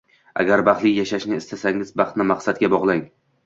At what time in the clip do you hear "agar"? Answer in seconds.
0.43-0.63